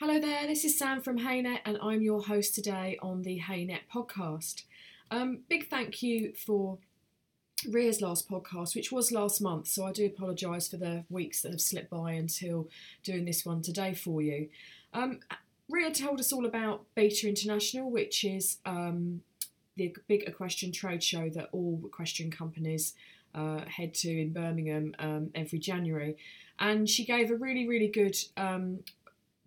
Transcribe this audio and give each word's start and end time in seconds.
Hello 0.00 0.18
there, 0.18 0.46
this 0.46 0.64
is 0.64 0.78
Sam 0.78 1.02
from 1.02 1.18
Haynet, 1.18 1.60
and 1.66 1.76
I'm 1.82 2.00
your 2.00 2.22
host 2.22 2.54
today 2.54 2.98
on 3.02 3.20
the 3.20 3.36
Haynet 3.36 3.82
podcast. 3.92 4.62
Um, 5.10 5.40
big 5.50 5.68
thank 5.68 6.02
you 6.02 6.32
for 6.32 6.78
Ria's 7.68 8.00
last 8.00 8.26
podcast, 8.26 8.74
which 8.74 8.90
was 8.90 9.12
last 9.12 9.42
month, 9.42 9.68
so 9.68 9.84
I 9.84 9.92
do 9.92 10.06
apologise 10.06 10.68
for 10.68 10.78
the 10.78 11.04
weeks 11.10 11.42
that 11.42 11.50
have 11.50 11.60
slipped 11.60 11.90
by 11.90 12.12
until 12.12 12.70
doing 13.04 13.26
this 13.26 13.44
one 13.44 13.60
today 13.60 13.92
for 13.92 14.22
you. 14.22 14.48
Um, 14.94 15.20
Ria 15.68 15.92
told 15.92 16.18
us 16.18 16.32
all 16.32 16.46
about 16.46 16.86
Beta 16.94 17.28
International, 17.28 17.90
which 17.90 18.24
is 18.24 18.56
um, 18.64 19.20
the 19.76 19.94
big 20.08 20.22
equestrian 20.22 20.72
trade 20.72 21.02
show 21.02 21.28
that 21.28 21.50
all 21.52 21.78
equestrian 21.84 22.30
companies 22.30 22.94
uh, 23.34 23.60
head 23.66 23.92
to 23.96 24.08
in 24.08 24.32
Birmingham 24.32 24.94
um, 24.98 25.30
every 25.34 25.58
January. 25.58 26.16
And 26.58 26.88
she 26.88 27.04
gave 27.04 27.30
a 27.30 27.36
really, 27.36 27.68
really 27.68 27.88
good 27.88 28.16
um, 28.38 28.80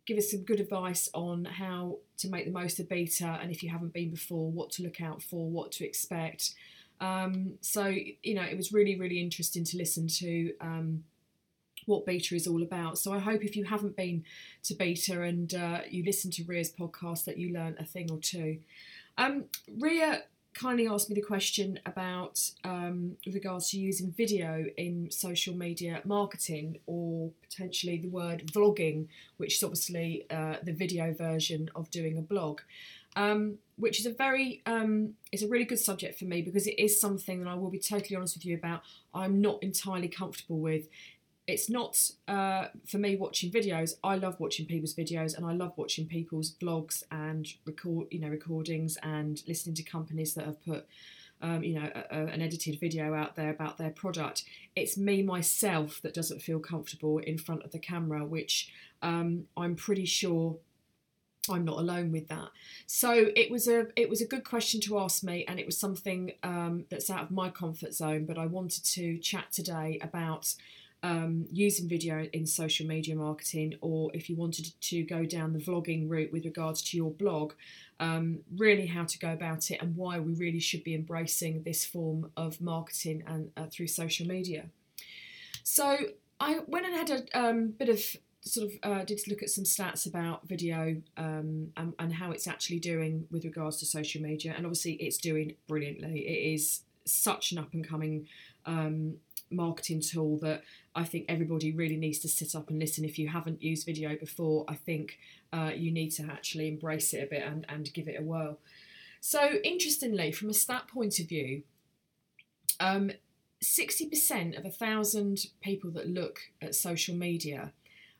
give 0.05 0.17
us 0.17 0.31
some 0.31 0.41
good 0.41 0.59
advice 0.59 1.09
on 1.13 1.45
how 1.45 1.98
to 2.17 2.30
make 2.30 2.45
the 2.45 2.52
most 2.52 2.80
of 2.80 2.89
beta 2.89 3.39
and 3.41 3.52
if 3.52 3.63
you 3.63 3.70
haven't 3.70 3.93
been 3.93 4.09
before 4.09 4.52
what 4.52 4.70
to 4.71 4.84
look 4.84 5.02
out 5.02 5.21
for 5.21 5.49
what 5.49 5.71
to 5.73 5.85
expect. 5.85 6.53
Um, 6.99 7.53
so 7.62 7.88
you 7.88 8.35
know 8.35 8.43
it 8.43 8.55
was 8.55 8.71
really 8.71 8.99
really 8.99 9.20
interesting 9.21 9.63
to 9.66 9.77
listen 9.77 10.07
to 10.20 10.53
um, 10.62 11.03
what 11.85 12.05
beta 12.05 12.35
is 12.35 12.48
all 12.48 12.63
about. 12.63 12.98
So 12.98 13.13
i 13.13 13.20
hope 13.20 13.43
if 13.43 13.55
you 13.55 13.66
haven't 13.66 13.95
been 13.95 14.23
to 14.63 14.76
beta 14.76 15.21
and 15.21 15.53
uh, 15.53 15.81
you 15.89 16.04
listen 16.04 16.31
to 16.31 16.43
ria's 16.43 16.71
podcast 16.71 17.26
that 17.26 17.38
you 17.38 17.54
learn 17.54 17.76
a 17.79 17.85
thing 17.85 18.12
or 18.12 18.20
two. 18.20 18.59
Um, 19.17 19.45
ria 19.79 20.23
kindly 20.53 20.88
asked 20.88 21.09
me 21.09 21.16
the 21.16 21.21
question 21.21 21.80
about 21.85 22.39
um, 22.63 23.17
with 23.25 23.35
regards 23.35 23.70
to 23.71 23.80
using 23.80 24.12
video 24.12 24.66
in 24.77 25.09
social 25.12 25.55
media 25.55 26.02
marketing 26.05 26.79
or 26.85 27.31
potentially 27.41 27.98
the 27.98 28.09
word 28.09 28.48
vlogging, 28.48 29.07
which 29.38 29.55
is 29.55 29.63
obviously 29.63 30.26
uh, 30.29 30.55
the 30.63 30.73
video 30.73 31.13
version 31.13 31.70
of 31.76 31.89
doing 31.91 32.17
a 32.17 32.21
blog. 32.21 32.62
Um, 33.16 33.59
which 33.76 33.99
is 33.99 34.07
a 34.07 34.12
very 34.12 34.63
um, 34.65 35.13
it's 35.31 35.43
a 35.43 35.48
really 35.48 35.65
good 35.65 35.77
subject 35.77 36.18
for 36.18 36.26
me 36.26 36.41
because 36.41 36.65
it 36.65 36.81
is 36.81 36.99
something 36.99 37.43
that 37.43 37.49
I 37.49 37.54
will 37.54 37.70
be 37.70 37.77
totally 37.77 38.15
honest 38.15 38.35
with 38.35 38.46
you 38.46 38.55
about. 38.55 38.81
I'm 39.13 39.40
not 39.40 39.62
entirely 39.62 40.07
comfortable 40.07 40.59
with 40.59 40.87
it's 41.46 41.70
not 41.70 42.12
uh, 42.27 42.68
for 42.86 42.98
me 42.98 43.16
watching 43.16 43.52
videos. 43.52 43.96
I 44.04 44.16
love 44.16 44.40
watching 44.40 44.66
people's 44.66 44.96
videos 44.96 45.36
and 45.36 45.46
I 45.46 45.54
love 45.54 45.74
watching 45.76 46.08
people's 46.08 46.52
blogs 46.52 47.04
and 47.12 47.48
record, 47.66 48.08
you 48.12 48.20
know, 48.20 48.30
recordings 48.30 48.98
and 49.04 49.41
listening 49.48 49.76
to 49.76 49.84
companies 49.84 50.34
that 50.36 50.46
have 50.46 50.64
put, 50.64 50.86
um, 51.41 51.64
you 51.64 51.80
know, 51.80 51.90
a, 51.94 52.18
a, 52.18 52.26
an 52.27 52.41
edited 52.41 52.80
video 52.80 53.14
out 53.14 53.36
there 53.36 53.49
about 53.49 53.77
their 53.77 53.90
product. 53.90 54.46
It's 54.76 54.98
me 54.98 55.21
myself 55.21 56.02
that 56.02 56.14
doesn't 56.14 56.41
feel 56.41 56.60
comfortable 56.60 57.18
in 57.18 57.38
front 57.38 57.64
of 57.64 57.71
the 57.71 57.80
camera, 57.80 58.24
which 58.24 58.71
um, 59.02 59.46
I'm 59.58 59.76
pretty 59.76 60.05
sure 60.05 60.58
I'm 61.49 61.66
not 61.66 61.77
alone 61.77 62.14
with 62.14 62.30
that. 62.30 62.52
So 62.88 63.32
it 63.36 63.52
was 63.52 63.68
a 63.68 63.88
it 63.98 64.09
was 64.09 64.22
a 64.22 64.25
good 64.25 64.46
question 64.46 64.80
to 64.81 64.97
ask 65.00 65.24
me, 65.24 65.44
and 65.46 65.59
it 65.59 65.66
was 65.66 65.78
something 65.78 66.31
um, 66.41 66.86
that's 66.90 67.09
out 67.09 67.24
of 67.24 67.31
my 67.31 67.50
comfort 67.50 67.94
zone. 67.94 68.25
But 68.25 68.38
I 68.38 68.46
wanted 68.46 68.86
to 68.86 69.18
chat 69.18 69.52
today 69.52 70.00
about 70.02 70.56
um, 71.03 71.46
using 71.51 71.88
video 71.88 72.28
in 72.31 72.46
social 72.47 72.88
media 72.88 73.16
marketing, 73.16 73.75
or 73.81 74.09
if 74.13 74.29
you 74.29 74.38
wanted 74.38 74.73
to 74.79 75.03
go 75.03 75.25
down 75.25 75.51
the 75.51 75.59
vlogging 75.59 76.09
route 76.09 76.31
with 76.31 76.46
regards 76.46 76.81
to 76.84 76.97
your 76.97 77.12
blog, 77.12 77.53
um, 78.00 78.40
really 78.57 78.88
how 78.88 79.03
to 79.03 79.19
go 79.19 79.34
about 79.34 79.69
it 79.69 79.81
and 79.81 79.96
why 79.97 80.19
we 80.19 80.34
really 80.34 80.59
should 80.59 80.84
be 80.84 80.96
embracing 80.96 81.63
this 81.63 81.85
form 81.85 82.31
of 82.38 82.62
marketing 82.62 83.22
and 83.28 83.51
uh, 83.57 83.66
through 83.69 83.88
social 83.88 84.25
media. 84.25 84.66
So 85.63 85.97
I 86.40 86.59
went 86.68 86.85
and 86.85 86.96
had 86.96 87.28
a 87.34 87.40
um, 87.40 87.68
bit 87.78 87.90
of 87.90 88.01
sort 88.41 88.69
of 88.69 88.74
uh, 88.84 89.03
did 89.03 89.19
look 89.28 89.44
at 89.44 89.50
some 89.50 89.63
stats 89.63 90.06
about 90.06 90.47
video 90.47 91.01
um, 91.18 91.72
and, 91.78 91.94
and, 91.97 92.13
how 92.13 92.31
it's 92.31 92.46
actually 92.46 92.79
doing 92.79 93.25
with 93.31 93.46
regards 93.46 93.78
to 93.78 93.85
social 93.85 94.22
media, 94.22 94.53
and 94.56 94.66
obviously 94.66 94.94
it's 94.94 95.18
doing 95.18 95.56
brilliantly. 95.68 96.19
It 96.19 96.53
is 96.53 96.81
such 97.06 97.51
an 97.53 97.58
up 97.58 97.74
and 97.74 97.88
coming 97.88 98.28
um, 98.66 99.16
marketing 99.53 100.02
tool 100.02 100.38
that 100.40 100.64
I 100.96 101.03
think 101.03 101.25
everybody 101.28 101.72
really 101.72 101.97
needs 101.97 102.19
to 102.19 102.28
sit 102.28 102.56
up 102.56 102.69
and 102.69 102.80
listen. 102.80 103.06
If 103.06 103.18
you 103.18 103.30
haven't 103.30 103.64
used 103.64 103.86
video 103.86 104.16
before, 104.16 104.66
I 104.68 104.75
think 104.75 105.18
uh, 105.52 105.72
you 105.75 105.91
need 105.91 106.09
to 106.12 106.24
actually 106.24 106.68
embrace 106.68 107.14
it 107.14 107.24
a 107.24 107.28
bit 107.28 107.44
and, 107.44 107.66
and 107.69 107.94
give 107.94 108.08
it 108.08 108.19
a 108.19 108.24
whirl. 108.24 108.59
So, 109.22 109.53
interestingly, 109.64 110.31
from 110.31 110.50
a 110.50 110.53
stat 110.53 110.88
point 110.88 111.19
of 111.19 111.30
view, 111.30 111.64
um, 112.80 113.12
60% 113.64 114.58
of 114.58 114.66
a 114.66 114.69
thousand 114.69 115.47
people 115.62 115.90
that 115.91 116.09
look 116.09 116.41
at 116.62 116.75
social 116.75 117.16
media, 117.16 117.72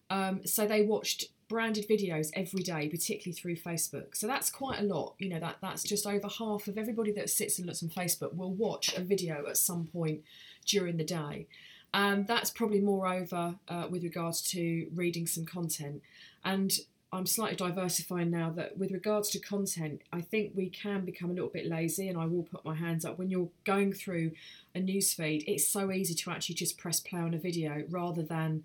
um, 0.10 0.46
so 0.46 0.66
they 0.66 0.84
watched 0.84 1.26
branded 1.50 1.88
videos 1.88 2.30
every 2.34 2.64
day, 2.64 2.88
particularly 2.88 3.34
through 3.34 3.56
Facebook. 3.56 4.16
So 4.16 4.28
that's 4.28 4.50
quite 4.50 4.80
a 4.80 4.84
lot. 4.84 5.16
You 5.20 5.30
know, 5.30 5.40
that 5.40 5.58
that's 5.62 5.84
just 5.84 6.08
over 6.08 6.28
half 6.28 6.68
of 6.68 6.78
everybody 6.78 7.12
that 7.14 7.30
sits 7.30 7.60
and 7.60 7.68
looks 7.68 7.84
on 7.84 7.90
Facebook 7.90 8.34
will 8.36 8.54
watch 8.54 8.94
a 8.96 9.02
video 9.02 9.46
at 9.48 9.58
some 9.58 9.86
point 9.86 10.22
during 10.64 10.98
the 10.98 11.04
day. 11.04 11.48
And 11.94 12.28
that's 12.28 12.50
probably 12.50 12.82
moreover 12.82 13.56
uh, 13.68 13.88
with 13.90 14.04
regards 14.04 14.42
to 14.52 14.88
reading 14.96 15.28
some 15.28 15.46
content. 15.46 16.02
And 16.44 16.74
I'm 17.14 17.28
slightly 17.28 17.56
diversifying 17.56 18.32
now 18.32 18.50
that 18.56 18.76
with 18.76 18.92
regards 18.92 19.30
to 19.30 19.40
content, 19.40 20.02
I 20.12 20.22
think 20.22 20.54
we 20.56 20.70
can 20.70 21.06
become 21.06 21.30
a 21.30 21.34
little 21.34 21.50
bit 21.50 21.68
lazy, 21.68 22.10
and 22.10 22.18
I 22.18 22.26
will 22.26 22.42
put 22.42 22.66
my 22.66 22.74
hands 22.74 23.06
up. 23.06 23.20
When 23.20 23.30
you're 23.30 23.50
going 23.66 23.94
through 23.94 24.32
a 24.74 24.80
newsfeed, 24.80 25.44
it's 25.46 25.68
so 25.68 25.92
easy 25.92 26.16
to 26.16 26.32
actually 26.32 26.56
just 26.56 26.80
press 26.80 27.00
play 27.00 27.20
on 27.20 27.36
a 27.36 27.38
video 27.38 27.84
rather 27.92 28.24
than 28.24 28.64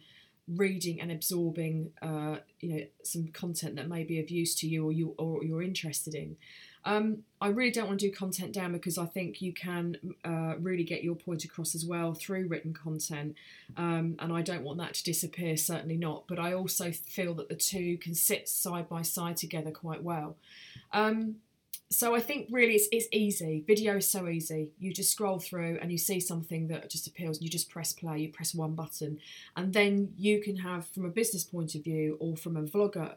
reading 0.49 0.99
and 0.99 1.13
absorbing, 1.13 1.91
uh, 2.01 2.37
you 2.61 2.73
know, 2.73 2.85
some 3.05 3.29
content 3.29 3.77
that 3.77 3.87
may 3.87 4.03
be 4.03 4.19
of 4.19 4.31
use 4.31 4.55
to 4.55 4.67
you 4.67 4.87
or 4.87 4.93
you 4.93 5.15
or 5.19 5.45
you're 5.45 5.63
interested 5.63 6.15
in. 6.15 6.39
Um, 6.89 7.25
I 7.39 7.49
really 7.49 7.71
don't 7.71 7.87
want 7.87 8.01
to 8.01 8.09
do 8.09 8.17
content 8.17 8.53
down 8.55 8.73
because 8.73 8.97
I 8.97 9.05
think 9.05 9.43
you 9.43 9.53
can 9.53 9.99
uh, 10.25 10.55
really 10.59 10.85
get 10.85 11.05
your 11.05 11.15
point 11.15 11.45
across 11.45 11.75
as 11.75 11.85
well 11.85 12.15
through 12.15 12.49
written 12.49 12.73
content, 12.73 13.37
um, 13.77 14.17
and 14.19 14.33
I 14.33 14.41
don't 14.41 14.65
want 14.65 14.79
that 14.79 14.95
to 14.95 15.05
disappear. 15.05 15.57
Certainly 15.59 15.99
not. 15.99 16.25
But 16.27 16.39
I 16.39 16.55
also 16.55 16.91
feel 16.91 17.35
that 17.35 17.51
the 17.51 17.57
two 17.57 17.99
can 17.99 18.15
sit 18.15 18.49
side 18.49 18.89
by 18.89 19.03
side 19.03 19.37
together 19.37 19.71
quite 19.71 20.03
well. 20.03 20.37
Um, 20.93 21.37
so 21.91 22.15
I 22.15 22.21
think 22.21 22.49
really 22.51 22.75
it's, 22.75 22.89
it's 22.91 23.09
easy. 23.13 23.65
Video 23.67 23.97
is 23.97 24.09
so 24.09 24.27
easy. 24.27 24.71
You 24.79 24.93
just 24.93 25.13
scroll 25.13 25.39
through 25.39 25.79
and 25.81 25.93
you 25.93 25.99
see 25.99 26.21
something 26.21 26.69
that 26.69 26.89
just 26.89 27.07
appeals, 27.07 27.37
and 27.37 27.45
you 27.45 27.51
just 27.51 27.69
press 27.69 27.93
play. 27.93 28.19
You 28.21 28.31
press 28.31 28.55
one 28.55 28.75
button, 28.75 29.19
and 29.57 29.75
then 29.75 30.15
you 30.17 30.41
can 30.41 30.57
have, 30.57 30.89
from 30.89 31.05
a 31.05 31.11
business 31.11 31.45
point 31.45 31.75
of 31.75 31.85
view 31.85 32.17
or 32.19 32.35
from 32.35 32.57
a 32.57 32.63
vlogger 32.63 33.17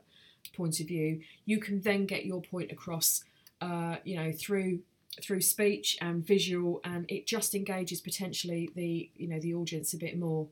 point 0.57 0.79
of 0.81 0.87
view, 0.87 1.21
you 1.45 1.57
can 1.59 1.81
then 1.81 2.05
get 2.05 2.25
your 2.25 2.41
point 2.41 2.71
across 2.71 3.23
uh, 3.61 3.97
you 4.03 4.15
know, 4.15 4.31
through 4.31 4.79
through 5.21 5.41
speech 5.41 5.97
and 6.01 6.25
visual, 6.25 6.79
and 6.83 7.05
it 7.09 7.27
just 7.27 7.53
engages 7.53 8.01
potentially 8.01 8.69
the 8.75 9.09
you 9.15 9.27
know 9.27 9.39
the 9.39 9.53
audience 9.53 9.93
a 9.93 9.97
bit 9.97 10.17
more. 10.17 10.47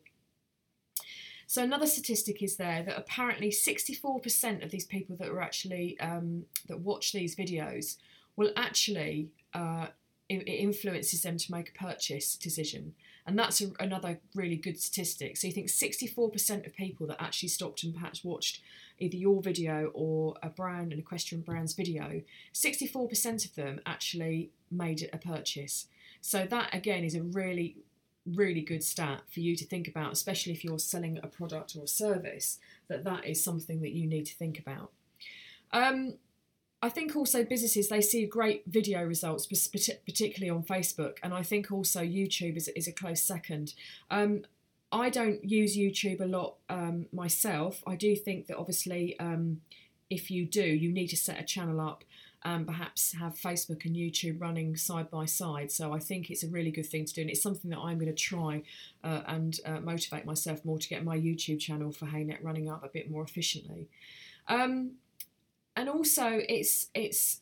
So 1.48 1.64
another 1.64 1.88
statistic 1.88 2.44
is 2.44 2.58
there 2.58 2.84
that 2.84 2.96
apparently 2.96 3.50
64% 3.50 4.64
of 4.64 4.70
these 4.70 4.86
people 4.86 5.16
that 5.16 5.30
are 5.30 5.42
actually 5.42 6.00
um, 6.00 6.46
that 6.68 6.82
watch 6.82 7.12
these 7.12 7.36
videos 7.36 7.98
will 8.36 8.52
actually 8.56 9.30
uh, 9.56 9.88
it, 10.30 10.48
influences 10.48 11.24
them 11.24 11.38
to 11.38 11.52
make 11.52 11.70
a 11.70 11.84
purchase 11.84 12.36
decision, 12.36 12.94
and 13.26 13.40
that's 13.40 13.62
a, 13.62 13.72
another 13.80 14.20
really 14.36 14.58
good 14.58 14.80
statistic. 14.80 15.38
So 15.38 15.48
you 15.48 15.54
think 15.54 15.70
64% 15.70 16.68
of 16.68 16.76
people 16.76 17.08
that 17.08 17.22
actually 17.22 17.50
stopped 17.50 17.84
and 17.84 17.96
perhaps 17.96 18.24
watched 18.24 18.62
either 19.00 19.18
your 19.18 19.42
video 19.42 19.92
or 19.94 20.36
a 20.44 20.50
brand, 20.50 20.94
an 20.94 21.00
equestrian 21.00 21.42
brand's 21.42 21.74
video, 21.74 22.22
64% 22.54 23.46
of 23.46 23.56
them 23.56 23.80
actually 23.86 24.52
made 24.72 25.10
a 25.12 25.18
purchase. 25.18 25.88
So 26.22 26.46
that 26.46 26.74
again 26.74 27.04
is 27.04 27.16
a 27.16 27.24
really, 27.24 27.78
really 28.26 28.62
good 28.62 28.84
stat 28.84 29.22
for 29.32 29.40
you 29.40 29.56
to 29.56 29.66
think 29.66 29.88
about, 29.88 30.12
especially 30.12 30.54
if 30.54 30.64
you're 30.64 30.80
selling 30.80 31.20
a 31.22 31.28
product 31.28 31.76
or 31.76 31.84
a 31.84 31.88
service, 31.88 32.60
that 32.88 33.04
that 33.04 33.26
is 33.26 33.44
something 33.44 33.82
that 33.82 33.92
you 33.92 34.08
need 34.08 34.26
to 34.26 34.36
think 34.36 34.60
about. 34.60 34.92
Um, 35.72 36.16
I 36.82 36.90
think 36.90 37.16
also 37.16 37.44
businesses 37.44 37.90
they 37.90 38.02
see 38.02 38.26
great 38.26 38.64
video 38.66 39.04
results, 39.04 39.46
particularly 39.48 40.50
on 40.50 40.64
Facebook, 40.64 41.18
and 41.22 41.34
I 41.34 41.44
think 41.44 41.72
also 41.72 42.02
YouTube 42.02 42.56
is, 42.56 42.70
is 42.70 42.88
a 42.88 42.94
close 42.94 43.22
second. 43.22 43.74
Um, 44.10 44.44
I 44.92 45.10
don't 45.10 45.44
use 45.44 45.78
YouTube 45.78 46.22
a 46.22 46.26
lot 46.26 46.56
um, 46.70 47.06
myself. 47.12 47.84
I 47.86 47.96
do 47.96 48.16
think 48.16 48.48
that 48.48 48.58
obviously, 48.58 49.20
um, 49.20 49.62
if 50.10 50.32
you 50.32 50.46
do, 50.46 50.64
you 50.64 50.92
need 50.92 51.08
to 51.08 51.18
set 51.18 51.40
a 51.40 51.44
channel 51.44 51.80
up 51.80 52.04
and 52.44 52.66
perhaps 52.66 53.14
have 53.14 53.36
Facebook 53.36 53.86
and 53.86 53.96
YouTube 53.96 54.40
running 54.40 54.76
side 54.76 55.12
by 55.12 55.26
side. 55.26 55.72
So 55.72 55.94
I 55.94 56.00
think 56.00 56.30
it's 56.30 56.44
a 56.44 56.48
really 56.48 56.72
good 56.72 56.86
thing 56.86 57.06
to 57.06 57.14
do, 57.14 57.22
and 57.22 57.30
it's 57.30 57.42
something 57.42 57.70
that 57.72 57.80
I'm 57.80 58.00
going 58.00 58.14
to 58.14 58.14
try 58.14 58.64
uh, 59.04 59.22
and 59.28 59.60
uh, 59.66 59.80
motivate 59.82 60.26
myself 60.26 60.64
more 60.64 60.80
to 60.80 60.88
get 60.88 61.04
my 61.04 61.18
YouTube 61.18 61.60
channel 61.60 61.92
for 61.92 62.06
Haynet 62.06 62.42
running 62.42 62.70
up 62.70 62.84
a 62.84 62.88
bit 62.88 63.12
more 63.12 63.24
efficiently. 63.24 63.88
Um, 64.48 64.94
and 65.76 65.90
also, 65.90 66.42
it's 66.48 66.90
it's 66.96 67.42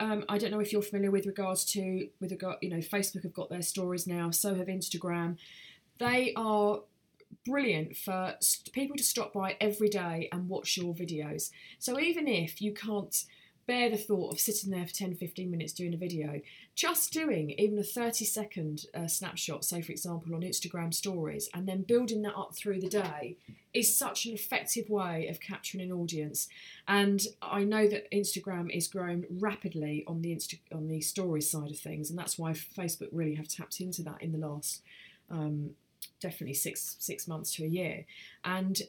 um, 0.00 0.24
I 0.28 0.38
don't 0.38 0.52
know 0.52 0.60
if 0.60 0.72
you're 0.72 0.82
familiar 0.82 1.10
with 1.10 1.26
regards 1.26 1.64
to 1.72 2.08
with 2.20 2.30
regard 2.30 2.58
you 2.62 2.70
know 2.70 2.78
Facebook 2.78 3.24
have 3.24 3.34
got 3.34 3.50
their 3.50 3.62
stories 3.62 4.06
now, 4.06 4.30
so 4.30 4.54
have 4.54 4.68
Instagram 4.68 5.36
they 5.98 6.32
are 6.36 6.80
brilliant 7.44 7.96
for 7.96 8.34
people 8.72 8.96
to 8.96 9.02
stop 9.02 9.32
by 9.32 9.56
every 9.60 9.88
day 9.88 10.28
and 10.32 10.48
watch 10.48 10.76
your 10.76 10.94
videos. 10.94 11.50
So 11.78 11.98
even 11.98 12.28
if 12.28 12.60
you 12.60 12.72
can't 12.72 13.24
bear 13.68 13.90
the 13.90 13.98
thought 13.98 14.32
of 14.32 14.40
sitting 14.40 14.70
there 14.70 14.86
for 14.86 14.94
10 14.94 15.14
15 15.14 15.50
minutes 15.50 15.74
doing 15.74 15.92
a 15.92 15.96
video 15.98 16.40
just 16.74 17.12
doing 17.12 17.50
even 17.58 17.78
a 17.78 17.82
30 17.82 18.24
second 18.24 18.86
uh, 18.94 19.06
snapshot 19.06 19.62
say 19.62 19.82
for 19.82 19.92
example 19.92 20.34
on 20.34 20.40
instagram 20.40 20.92
stories 20.92 21.50
and 21.52 21.68
then 21.68 21.82
building 21.82 22.22
that 22.22 22.34
up 22.34 22.56
through 22.56 22.80
the 22.80 22.88
day 22.88 23.36
is 23.74 23.94
such 23.94 24.24
an 24.24 24.32
effective 24.32 24.88
way 24.88 25.28
of 25.28 25.38
capturing 25.38 25.84
an 25.84 25.92
audience 25.92 26.48
and 26.88 27.26
i 27.42 27.62
know 27.62 27.86
that 27.86 28.10
instagram 28.10 28.74
is 28.74 28.88
growing 28.88 29.26
rapidly 29.28 30.02
on 30.06 30.22
the 30.22 30.34
Insta- 30.34 30.60
on 30.72 30.88
the 30.88 31.02
stories 31.02 31.50
side 31.50 31.70
of 31.70 31.78
things 31.78 32.08
and 32.08 32.18
that's 32.18 32.38
why 32.38 32.52
facebook 32.52 33.10
really 33.12 33.34
have 33.34 33.48
tapped 33.48 33.82
into 33.82 34.02
that 34.02 34.22
in 34.22 34.32
the 34.32 34.38
last 34.38 34.80
um, 35.30 35.72
definitely 36.20 36.54
six 36.54 36.96
six 36.98 37.28
months 37.28 37.54
to 37.54 37.64
a 37.64 37.68
year 37.68 38.04
and 38.44 38.82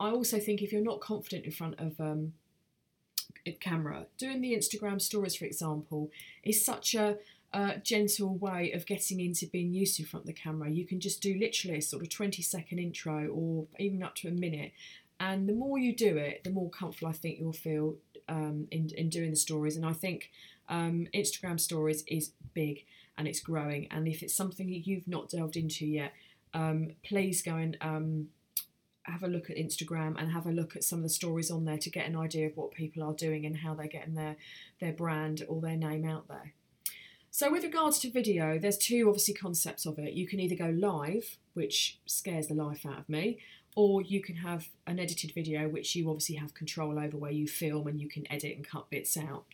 i 0.00 0.10
also 0.10 0.38
think 0.38 0.62
if 0.62 0.72
you're 0.72 0.82
not 0.82 1.00
confident 1.00 1.44
in 1.44 1.50
front 1.50 1.78
of 1.78 2.00
um, 2.00 2.32
camera. 3.60 4.06
Doing 4.18 4.40
the 4.40 4.54
Instagram 4.54 5.00
stories, 5.00 5.34
for 5.34 5.44
example, 5.44 6.10
is 6.42 6.64
such 6.64 6.94
a 6.94 7.16
gentle 7.82 8.34
way 8.36 8.72
of 8.72 8.86
getting 8.86 9.20
into 9.20 9.46
being 9.46 9.74
used 9.74 9.96
to 9.96 10.04
front 10.04 10.22
of 10.22 10.26
the 10.26 10.32
camera. 10.32 10.70
You 10.70 10.86
can 10.86 11.00
just 11.00 11.20
do 11.20 11.36
literally 11.38 11.78
a 11.78 11.82
sort 11.82 12.02
of 12.02 12.08
20 12.08 12.42
second 12.42 12.78
intro 12.78 13.26
or 13.28 13.66
even 13.78 14.02
up 14.02 14.14
to 14.16 14.28
a 14.28 14.32
minute. 14.32 14.72
And 15.20 15.48
the 15.48 15.52
more 15.52 15.78
you 15.78 15.94
do 15.94 16.16
it, 16.16 16.42
the 16.44 16.50
more 16.50 16.70
comfortable 16.70 17.10
I 17.10 17.12
think 17.12 17.38
you'll 17.38 17.52
feel 17.52 17.96
um, 18.28 18.66
in, 18.70 18.90
in 18.96 19.08
doing 19.08 19.30
the 19.30 19.36
stories. 19.36 19.76
And 19.76 19.84
I 19.84 19.92
think 19.92 20.30
um, 20.68 21.06
Instagram 21.14 21.60
stories 21.60 22.02
is 22.06 22.32
big 22.54 22.84
and 23.18 23.28
it's 23.28 23.40
growing. 23.40 23.86
And 23.90 24.08
if 24.08 24.22
it's 24.22 24.34
something 24.34 24.68
that 24.68 24.86
you've 24.86 25.06
not 25.06 25.28
delved 25.28 25.56
into 25.56 25.86
yet, 25.86 26.12
um, 26.54 26.92
please 27.02 27.42
go 27.42 27.56
and 27.56 27.76
um, 27.80 28.28
have 29.04 29.22
a 29.22 29.28
look 29.28 29.50
at 29.50 29.56
Instagram 29.56 30.14
and 30.18 30.32
have 30.32 30.46
a 30.46 30.52
look 30.52 30.76
at 30.76 30.84
some 30.84 31.00
of 31.00 31.04
the 31.04 31.08
stories 31.08 31.50
on 31.50 31.64
there 31.64 31.78
to 31.78 31.90
get 31.90 32.06
an 32.06 32.16
idea 32.16 32.46
of 32.46 32.56
what 32.56 32.72
people 32.72 33.02
are 33.02 33.14
doing 33.14 33.44
and 33.44 33.58
how 33.58 33.74
they're 33.74 33.86
getting 33.86 34.14
their 34.14 34.36
their 34.80 34.92
brand 34.92 35.44
or 35.48 35.60
their 35.60 35.76
name 35.76 36.04
out 36.04 36.28
there. 36.28 36.54
So 37.30 37.50
with 37.50 37.64
regards 37.64 37.98
to 38.00 38.10
video, 38.10 38.58
there's 38.58 38.76
two 38.76 39.08
obviously 39.08 39.34
concepts 39.34 39.86
of 39.86 39.98
it. 39.98 40.12
You 40.12 40.26
can 40.26 40.38
either 40.38 40.54
go 40.54 40.68
live, 40.68 41.38
which 41.54 41.98
scares 42.04 42.46
the 42.46 42.54
life 42.54 42.84
out 42.84 42.98
of 42.98 43.08
me, 43.08 43.38
or 43.74 44.02
you 44.02 44.20
can 44.20 44.36
have 44.36 44.68
an 44.86 44.98
edited 44.98 45.32
video 45.32 45.66
which 45.66 45.96
you 45.96 46.08
obviously 46.10 46.36
have 46.36 46.52
control 46.52 46.98
over 46.98 47.16
where 47.16 47.30
you 47.30 47.48
film 47.48 47.86
and 47.86 48.00
you 48.00 48.08
can 48.08 48.30
edit 48.30 48.54
and 48.56 48.68
cut 48.68 48.90
bits 48.90 49.16
out. 49.16 49.44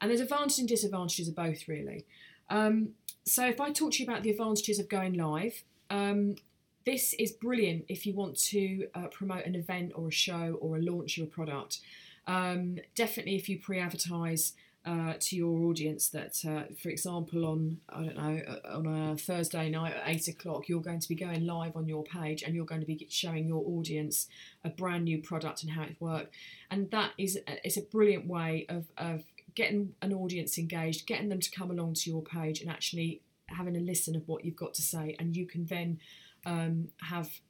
And 0.00 0.10
there's 0.10 0.22
advantages 0.22 0.58
and 0.60 0.68
disadvantages 0.68 1.28
of 1.28 1.36
both 1.36 1.68
really. 1.68 2.06
Um, 2.48 2.90
so 3.24 3.46
if 3.46 3.60
I 3.60 3.72
talk 3.72 3.92
to 3.92 4.02
you 4.02 4.08
about 4.08 4.22
the 4.22 4.30
advantages 4.30 4.78
of 4.78 4.88
going 4.88 5.12
live, 5.12 5.64
um, 5.90 6.36
this 6.84 7.12
is 7.14 7.32
brilliant 7.32 7.84
if 7.88 8.06
you 8.06 8.14
want 8.14 8.38
to 8.38 8.88
uh, 8.94 9.08
promote 9.08 9.44
an 9.44 9.54
event 9.54 9.92
or 9.94 10.08
a 10.08 10.12
show 10.12 10.58
or 10.60 10.76
a 10.76 10.80
launch 10.80 11.18
of 11.18 11.24
a 11.24 11.30
product. 11.30 11.80
Um, 12.26 12.78
definitely 12.94 13.36
if 13.36 13.48
you 13.48 13.58
pre-advertise 13.58 14.54
uh, 14.86 15.14
to 15.20 15.36
your 15.36 15.58
audience 15.68 16.08
that, 16.08 16.42
uh, 16.48 16.62
for 16.80 16.88
example, 16.88 17.44
on 17.44 17.78
I 17.90 18.04
don't 18.04 18.16
know 18.16 18.40
uh, 18.48 18.76
on 18.76 18.86
a 18.86 19.16
Thursday 19.18 19.68
night 19.68 19.94
at 19.94 20.02
eight 20.06 20.28
o'clock, 20.28 20.68
you're 20.68 20.80
going 20.80 21.00
to 21.00 21.08
be 21.08 21.14
going 21.14 21.44
live 21.44 21.76
on 21.76 21.86
your 21.88 22.04
page 22.04 22.42
and 22.42 22.54
you're 22.54 22.64
going 22.64 22.80
to 22.80 22.86
be 22.86 23.06
showing 23.10 23.46
your 23.46 23.62
audience 23.66 24.28
a 24.64 24.70
brand 24.70 25.04
new 25.04 25.20
product 25.20 25.62
and 25.62 25.72
how 25.72 25.82
it 25.82 25.96
works. 26.00 26.34
And 26.70 26.90
that 26.90 27.10
is 27.18 27.38
it's 27.46 27.76
a 27.76 27.82
brilliant 27.82 28.26
way 28.28 28.64
of, 28.70 28.86
of 28.96 29.24
getting 29.54 29.94
an 30.00 30.14
audience 30.14 30.56
engaged, 30.56 31.06
getting 31.06 31.28
them 31.28 31.40
to 31.40 31.50
come 31.50 31.70
along 31.70 31.94
to 31.94 32.08
your 32.08 32.22
page 32.22 32.62
and 32.62 32.70
actually 32.70 33.20
having 33.48 33.76
a 33.76 33.80
listen 33.80 34.16
of 34.16 34.26
what 34.28 34.44
you've 34.44 34.56
got 34.56 34.74
to 34.74 34.82
say, 34.82 35.16
and 35.18 35.36
you 35.36 35.46
can 35.46 35.66
then 35.66 35.98
um, 36.46 36.88
have 37.02 37.40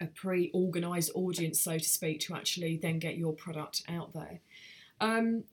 a 0.00 0.06
pre-organized 0.06 1.10
audience, 1.14 1.60
so 1.60 1.78
to 1.78 1.84
speak, 1.84 2.20
to 2.20 2.34
actually 2.34 2.76
then 2.76 2.98
get 2.98 3.16
your 3.16 3.32
product 3.32 3.82
out 3.88 4.12
there. 4.12 4.40
Um, 5.00 5.44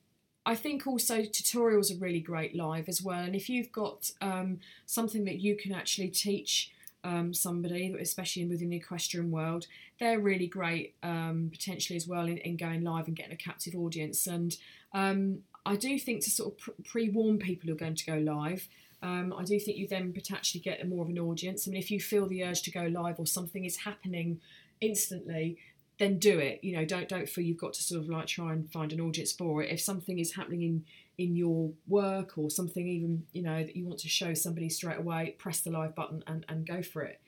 I 0.45 0.55
think 0.55 0.87
also 0.87 1.21
tutorials 1.21 1.93
are 1.93 1.99
really 1.99 2.21
great 2.21 2.55
live 2.55 2.89
as 2.89 3.01
well. 3.01 3.19
And 3.19 3.35
if 3.35 3.49
you've 3.49 3.71
got 3.71 4.11
um, 4.21 4.59
something 4.85 5.25
that 5.25 5.39
you 5.39 5.55
can 5.55 5.73
actually 5.73 6.07
teach 6.07 6.71
um, 7.03 7.33
somebody, 7.33 7.95
especially 7.99 8.45
within 8.45 8.69
the 8.69 8.77
equestrian 8.77 9.31
world, 9.31 9.67
they're 9.99 10.19
really 10.19 10.47
great 10.47 10.95
potentially 11.01 11.95
as 11.95 12.07
well 12.07 12.25
in, 12.25 12.37
in, 12.39 12.57
going 12.57 12.83
live 12.83 13.07
and 13.07 13.15
getting 13.15 13.31
a 13.31 13.37
captive 13.37 13.75
audience. 13.75 14.27
And 14.27 14.57
um, 14.93 15.39
I 15.65 15.75
do 15.75 15.99
think 15.99 16.23
to 16.23 16.29
sort 16.29 16.53
of 16.53 16.85
pre 16.85 17.09
warn 17.09 17.37
people 17.37 17.67
who 17.67 17.73
are 17.73 17.77
going 17.77 17.95
to 17.95 18.05
go 18.05 18.17
live. 18.17 18.67
Um, 19.01 19.33
I 19.37 19.43
do 19.43 19.59
think 19.59 19.77
you 19.77 19.87
then 19.87 20.11
potentially 20.11 20.61
get 20.61 20.87
more 20.87 21.03
of 21.03 21.09
an 21.09 21.19
audience. 21.19 21.67
I 21.67 21.71
mean, 21.71 21.79
if 21.79 21.89
you 21.89 21.99
feel 21.99 22.27
the 22.27 22.43
urge 22.43 22.61
to 22.63 22.71
go 22.71 22.83
live 22.83 23.19
or 23.19 23.25
something 23.25 23.63
is 23.63 23.77
happening 23.77 24.41
instantly, 24.81 25.57
then 25.99 26.17
do 26.17 26.39
it. 26.39 26.63
You 26.63 26.77
know, 26.77 26.85
don't 26.85 27.07
don't 27.07 27.29
feel 27.29 27.43
you've 27.43 27.57
got 27.57 27.73
to 27.73 27.83
sort 27.83 28.01
of 28.01 28.09
like 28.09 28.27
try 28.27 28.53
and 28.53 28.71
find 28.71 28.91
an 28.91 29.01
audience 29.01 29.31
for 29.31 29.61
it. 29.61 29.71
If 29.71 29.81
something 29.81 30.19
is 30.19 30.33
happening 30.33 30.63
in 30.63 30.85
in 31.17 31.35
your 31.35 31.71
work 31.87 32.37
or 32.37 32.49
something 32.49 32.87
even 32.87 33.25
you 33.33 33.41
know 33.41 33.61
that 33.61 33.75
you 33.75 33.85
want 33.85 33.99
to 33.99 34.09
show 34.09 34.33
somebody 34.33 34.69
straight 34.69 34.97
away, 34.97 35.35
press 35.37 35.59
the 35.59 35.69
live 35.69 35.93
button 35.95 36.23
and, 36.27 36.45
and 36.49 36.65
go 36.65 36.81
for 36.81 37.03
it. 37.03 37.19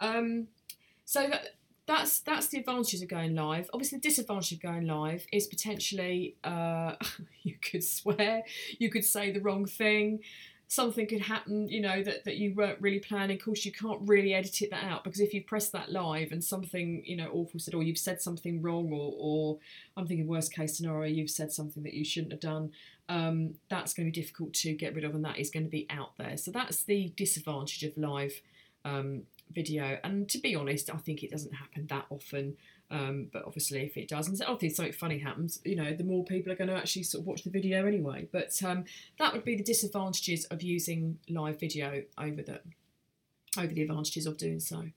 Um, 0.00 0.48
so 1.04 1.28
that, 1.28 1.54
that's 1.86 2.18
that's 2.18 2.48
the 2.48 2.58
advantages 2.58 3.02
of 3.02 3.08
going 3.08 3.34
live. 3.36 3.70
Obviously, 3.72 3.98
the 3.98 4.08
disadvantage 4.08 4.52
of 4.52 4.60
going 4.60 4.86
live 4.86 5.26
is 5.32 5.46
potentially 5.46 6.34
uh, 6.42 6.94
you 7.42 7.54
could 7.62 7.84
swear, 7.84 8.42
you 8.78 8.90
could 8.90 9.04
say 9.04 9.30
the 9.30 9.40
wrong 9.40 9.66
thing 9.66 10.20
something 10.68 11.06
could 11.06 11.20
happen, 11.20 11.68
you 11.68 11.80
know, 11.80 12.02
that, 12.02 12.24
that 12.24 12.36
you 12.36 12.52
weren't 12.54 12.80
really 12.80 12.98
planning. 12.98 13.36
Of 13.36 13.44
course, 13.44 13.64
you 13.64 13.72
can't 13.72 14.00
really 14.02 14.34
edit 14.34 14.62
it 14.62 14.70
that 14.70 14.84
out 14.84 15.04
because 15.04 15.20
if 15.20 15.32
you 15.32 15.42
press 15.42 15.68
that 15.70 15.92
live 15.92 16.32
and 16.32 16.42
something, 16.42 17.02
you 17.04 17.16
know, 17.16 17.30
awful 17.32 17.60
said, 17.60 17.74
or 17.74 17.82
you've 17.82 17.98
said 17.98 18.20
something 18.20 18.60
wrong, 18.60 18.92
or, 18.92 19.14
or 19.16 19.58
I'm 19.96 20.06
thinking 20.06 20.26
worst 20.26 20.52
case 20.52 20.76
scenario, 20.76 21.12
you've 21.12 21.30
said 21.30 21.52
something 21.52 21.84
that 21.84 21.94
you 21.94 22.04
shouldn't 22.04 22.32
have 22.32 22.40
done, 22.40 22.72
um, 23.08 23.54
that's 23.68 23.94
going 23.94 24.10
to 24.10 24.12
be 24.12 24.20
difficult 24.20 24.54
to 24.54 24.72
get 24.72 24.94
rid 24.94 25.04
of, 25.04 25.14
and 25.14 25.24
that 25.24 25.38
is 25.38 25.50
going 25.50 25.64
to 25.64 25.70
be 25.70 25.86
out 25.88 26.16
there. 26.18 26.36
So 26.36 26.50
that's 26.50 26.82
the 26.82 27.12
disadvantage 27.16 27.84
of 27.84 27.96
live 27.96 28.40
um, 28.84 29.22
video. 29.52 29.98
And 30.02 30.28
to 30.30 30.38
be 30.38 30.56
honest, 30.56 30.90
I 30.90 30.96
think 30.96 31.22
it 31.22 31.30
doesn't 31.30 31.54
happen 31.54 31.86
that 31.88 32.06
often. 32.10 32.56
Um, 32.90 33.28
but 33.32 33.44
obviously, 33.44 33.80
if 33.80 33.96
it 33.96 34.08
does, 34.08 34.28
and 34.28 34.40
obviously 34.42 34.70
something 34.70 34.92
funny 34.92 35.18
happens, 35.18 35.60
you 35.64 35.76
know, 35.76 35.92
the 35.92 36.04
more 36.04 36.24
people 36.24 36.52
are 36.52 36.56
going 36.56 36.70
to 36.70 36.76
actually 36.76 37.02
sort 37.02 37.22
of 37.22 37.26
watch 37.26 37.42
the 37.42 37.50
video 37.50 37.86
anyway. 37.86 38.28
But 38.30 38.62
um, 38.64 38.84
that 39.18 39.32
would 39.32 39.44
be 39.44 39.56
the 39.56 39.64
disadvantages 39.64 40.44
of 40.46 40.62
using 40.62 41.18
live 41.28 41.58
video 41.58 42.02
over 42.18 42.42
the 42.42 42.60
over 43.58 43.72
the 43.72 43.82
advantages 43.82 44.26
of 44.26 44.36
doing 44.36 44.60
so. 44.60 44.90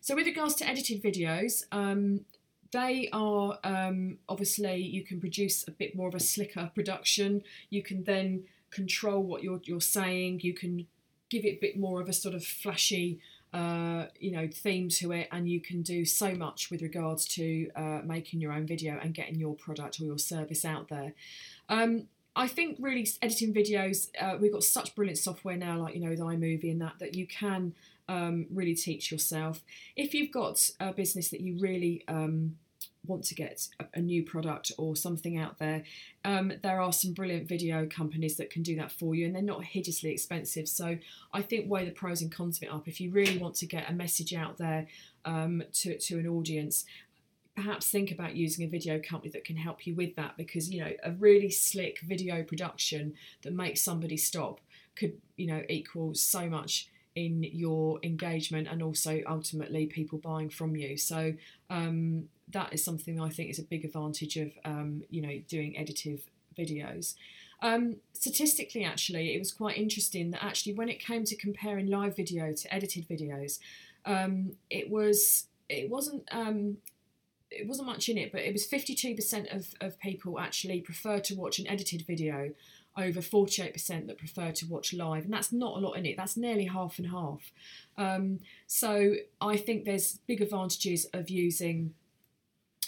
So, 0.00 0.14
with 0.14 0.26
regards 0.26 0.54
to 0.56 0.68
edited 0.68 1.02
videos, 1.02 1.64
um, 1.72 2.24
they 2.72 3.08
are 3.12 3.58
um, 3.64 4.18
obviously 4.28 4.76
you 4.76 5.04
can 5.04 5.20
produce 5.20 5.66
a 5.68 5.70
bit 5.70 5.94
more 5.94 6.08
of 6.08 6.14
a 6.14 6.20
slicker 6.20 6.70
production. 6.74 7.42
You 7.70 7.82
can 7.82 8.04
then 8.04 8.44
control 8.70 9.22
what 9.22 9.42
you're 9.42 9.60
you're 9.64 9.80
saying. 9.80 10.40
You 10.42 10.54
can 10.54 10.86
give 11.30 11.44
it 11.44 11.56
a 11.56 11.58
bit 11.60 11.78
more 11.78 12.00
of 12.00 12.08
a 12.08 12.12
sort 12.12 12.34
of 12.34 12.44
flashy 12.44 13.20
uh, 13.52 14.06
you 14.18 14.30
know 14.30 14.48
theme 14.48 14.88
to 14.88 15.12
it 15.12 15.28
and 15.30 15.48
you 15.48 15.60
can 15.60 15.82
do 15.82 16.04
so 16.04 16.34
much 16.34 16.70
with 16.70 16.82
regards 16.82 17.26
to 17.26 17.70
uh, 17.76 18.00
making 18.04 18.40
your 18.40 18.52
own 18.52 18.66
video 18.66 18.98
and 19.02 19.14
getting 19.14 19.36
your 19.36 19.54
product 19.54 20.00
or 20.00 20.04
your 20.04 20.18
service 20.18 20.64
out 20.64 20.88
there. 20.88 21.12
Um, 21.68 22.08
I 22.34 22.48
think 22.48 22.78
really 22.80 23.06
editing 23.20 23.52
videos 23.52 24.08
uh, 24.20 24.38
we've 24.40 24.52
got 24.52 24.62
such 24.62 24.94
brilliant 24.94 25.18
software 25.18 25.56
now 25.56 25.78
like 25.78 25.94
you 25.94 26.00
know 26.00 26.10
with 26.10 26.20
iMovie 26.20 26.70
and 26.70 26.80
that 26.80 26.94
that 26.98 27.14
you 27.14 27.26
can 27.26 27.74
um, 28.08 28.46
really 28.50 28.74
teach 28.74 29.12
yourself. 29.12 29.62
If 29.96 30.14
you've 30.14 30.32
got 30.32 30.70
a 30.80 30.92
business 30.92 31.28
that 31.28 31.40
you 31.40 31.58
really 31.58 32.04
um, 32.08 32.56
want 33.06 33.24
to 33.24 33.34
get 33.34 33.66
a, 33.94 34.00
new 34.00 34.22
product 34.22 34.70
or 34.78 34.94
something 34.94 35.36
out 35.36 35.58
there, 35.58 35.82
um, 36.24 36.52
there 36.62 36.80
are 36.80 36.92
some 36.92 37.12
brilliant 37.12 37.48
video 37.48 37.86
companies 37.86 38.36
that 38.36 38.50
can 38.50 38.62
do 38.62 38.76
that 38.76 38.92
for 38.92 39.14
you, 39.14 39.26
and 39.26 39.34
they're 39.34 39.42
not 39.42 39.64
hideously 39.64 40.10
expensive. 40.10 40.68
So 40.68 40.96
I 41.32 41.42
think 41.42 41.70
weigh 41.70 41.84
the 41.84 41.90
pros 41.90 42.22
and 42.22 42.30
cons 42.30 42.58
of 42.58 42.64
it 42.64 42.72
up. 42.72 42.86
If 42.86 43.00
you 43.00 43.10
really 43.10 43.38
want 43.38 43.56
to 43.56 43.66
get 43.66 43.90
a 43.90 43.92
message 43.92 44.34
out 44.34 44.58
there 44.58 44.86
um, 45.24 45.62
to 45.74 45.98
to 45.98 46.18
an 46.18 46.26
audience, 46.26 46.84
perhaps 47.54 47.88
think 47.88 48.10
about 48.10 48.34
using 48.34 48.64
a 48.64 48.68
video 48.68 49.00
company 49.00 49.30
that 49.30 49.44
can 49.44 49.56
help 49.56 49.86
you 49.86 49.94
with 49.94 50.14
that 50.16 50.36
because 50.36 50.70
you 50.70 50.82
know 50.82 50.92
a 51.04 51.12
really 51.12 51.50
slick 51.50 52.00
video 52.00 52.42
production 52.42 53.14
that 53.42 53.52
makes 53.52 53.82
somebody 53.82 54.16
stop 54.16 54.60
could 54.96 55.12
you 55.36 55.46
know 55.46 55.62
equal 55.68 56.14
so 56.14 56.48
much 56.48 56.88
in 57.14 57.42
your 57.42 58.00
engagement 58.02 58.66
and 58.70 58.82
also 58.82 59.20
ultimately 59.28 59.86
people 59.86 60.18
buying 60.18 60.48
from 60.48 60.74
you 60.74 60.96
so 60.96 61.34
um, 61.68 62.24
that 62.52 62.72
is 62.72 62.84
something 62.84 63.20
I 63.20 63.28
think 63.28 63.50
is 63.50 63.58
a 63.58 63.64
big 63.64 63.84
advantage 63.84 64.36
of 64.36 64.52
um, 64.64 65.02
you 65.10 65.22
know 65.22 65.40
doing 65.48 65.76
editive 65.76 66.22
videos. 66.58 67.14
Um, 67.62 67.96
statistically, 68.12 68.84
actually, 68.84 69.34
it 69.34 69.38
was 69.38 69.52
quite 69.52 69.78
interesting 69.78 70.32
that 70.32 70.42
actually 70.42 70.74
when 70.74 70.88
it 70.88 70.98
came 70.98 71.24
to 71.24 71.36
comparing 71.36 71.86
live 71.86 72.16
video 72.16 72.52
to 72.52 72.74
edited 72.74 73.08
videos, 73.08 73.60
um, 74.04 74.52
it 74.68 74.90
was 74.90 75.46
it 75.68 75.88
wasn't 75.88 76.24
um, 76.32 76.78
it 77.50 77.66
wasn't 77.68 77.86
much 77.86 78.08
in 78.08 78.18
it, 78.18 78.32
but 78.32 78.40
it 78.40 78.52
was 78.52 78.66
52% 78.66 79.54
of, 79.54 79.68
of 79.80 79.98
people 80.00 80.40
actually 80.40 80.80
prefer 80.80 81.20
to 81.20 81.34
watch 81.34 81.58
an 81.58 81.66
edited 81.66 82.02
video 82.06 82.50
over 82.96 83.20
48% 83.20 84.06
that 84.06 84.18
prefer 84.18 84.52
to 84.52 84.66
watch 84.66 84.92
live, 84.92 85.24
and 85.24 85.32
that's 85.32 85.52
not 85.52 85.76
a 85.76 85.80
lot 85.80 85.96
in 85.96 86.04
it. 86.04 86.16
That's 86.16 86.36
nearly 86.36 86.66
half 86.66 86.98
and 86.98 87.08
half. 87.08 87.52
Um, 87.96 88.40
so 88.66 89.14
I 89.40 89.56
think 89.56 89.84
there's 89.84 90.18
big 90.26 90.42
advantages 90.42 91.06
of 91.12 91.30
using 91.30 91.94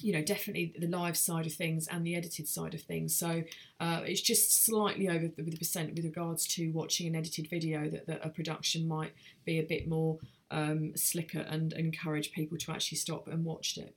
you 0.00 0.12
know 0.12 0.22
definitely 0.22 0.74
the 0.78 0.88
live 0.88 1.16
side 1.16 1.46
of 1.46 1.52
things 1.52 1.86
and 1.88 2.04
the 2.04 2.16
edited 2.16 2.48
side 2.48 2.74
of 2.74 2.82
things. 2.82 3.14
So 3.14 3.44
uh, 3.80 4.00
it's 4.04 4.20
just 4.20 4.64
slightly 4.64 5.08
over 5.08 5.30
with 5.36 5.50
the 5.50 5.56
percent 5.56 5.94
with 5.94 6.04
regards 6.04 6.46
to 6.54 6.70
watching 6.70 7.06
an 7.06 7.16
edited 7.16 7.48
video 7.48 7.88
that, 7.88 8.06
that 8.06 8.20
a 8.24 8.28
production 8.28 8.88
might 8.88 9.12
be 9.44 9.58
a 9.58 9.62
bit 9.62 9.88
more 9.88 10.18
um, 10.50 10.92
slicker 10.96 11.40
and 11.40 11.72
encourage 11.74 12.32
people 12.32 12.58
to 12.58 12.72
actually 12.72 12.98
stop 12.98 13.28
and 13.28 13.44
watch 13.44 13.78
it. 13.78 13.94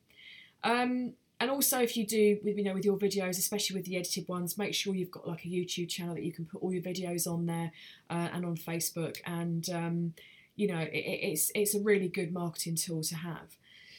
Um, 0.63 1.13
and 1.39 1.51
also 1.51 1.79
if 1.79 1.95
you 1.95 2.05
do 2.05 2.39
with 2.43 2.57
you 2.57 2.63
know 2.63 2.73
with 2.73 2.85
your 2.85 2.97
videos 2.97 3.37
especially 3.37 3.75
with 3.75 3.85
the 3.85 3.95
edited 3.95 4.27
ones 4.27 4.57
make 4.57 4.73
sure 4.73 4.95
you've 4.95 5.11
got 5.11 5.27
like 5.27 5.45
a 5.45 5.47
youtube 5.47 5.87
channel 5.87 6.15
that 6.15 6.23
you 6.23 6.31
can 6.31 6.45
put 6.45 6.63
all 6.63 6.73
your 6.73 6.81
videos 6.81 7.31
on 7.31 7.45
there 7.45 7.71
uh, 8.09 8.29
and 8.33 8.43
on 8.43 8.57
facebook. 8.57 9.17
And 9.25 9.69
um, 9.69 10.13
you 10.55 10.67
know 10.67 10.79
it, 10.79 10.91
it's 10.91 11.51
it's 11.55 11.75
a 11.75 11.79
really 11.79 12.07
good 12.07 12.33
marketing 12.33 12.75
tool 12.75 13.03
to 13.03 13.15
have. 13.15 13.55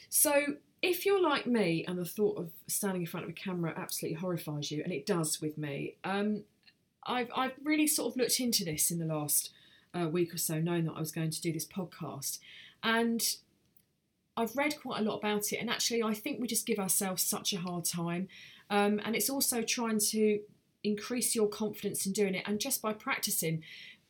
So 0.09 0.55
if 0.81 1.05
you're 1.05 1.21
like 1.21 1.45
me 1.45 1.83
and 1.87 1.97
the 1.97 2.05
thought 2.05 2.37
of 2.37 2.51
standing 2.67 3.01
in 3.01 3.07
front 3.07 3.25
of 3.25 3.29
a 3.29 3.33
camera 3.33 3.73
absolutely 3.75 4.17
horrifies 4.19 4.71
you 4.71 4.81
and 4.83 4.93
it 4.93 5.05
does 5.05 5.41
with 5.41 5.57
me 5.57 5.95
um, 6.03 6.43
I've, 7.05 7.29
I've 7.35 7.53
really 7.63 7.87
sort 7.87 8.11
of 8.11 8.17
looked 8.17 8.39
into 8.39 8.63
this 8.65 8.91
in 8.91 8.99
the 8.99 9.05
last 9.05 9.51
uh, 9.93 10.07
week 10.07 10.33
or 10.33 10.37
so 10.37 10.59
knowing 10.59 10.85
that 10.85 10.93
i 10.93 10.99
was 10.99 11.11
going 11.11 11.31
to 11.31 11.41
do 11.41 11.51
this 11.51 11.65
podcast 11.65 12.39
and 12.83 13.35
I've 14.39 14.55
read 14.55 14.79
quite 14.81 15.01
a 15.01 15.03
lot 15.03 15.17
about 15.17 15.51
it, 15.51 15.57
and 15.57 15.69
actually, 15.69 16.01
I 16.01 16.13
think 16.13 16.39
we 16.39 16.47
just 16.47 16.65
give 16.65 16.79
ourselves 16.79 17.21
such 17.21 17.51
a 17.51 17.57
hard 17.57 17.83
time. 17.83 18.29
Um, 18.69 19.01
and 19.03 19.13
it's 19.13 19.29
also 19.29 19.61
trying 19.61 19.99
to 20.11 20.39
increase 20.81 21.35
your 21.35 21.49
confidence 21.49 22.05
in 22.05 22.13
doing 22.13 22.35
it, 22.35 22.43
and 22.45 22.57
just 22.57 22.81
by 22.81 22.93
practicing, 22.93 23.63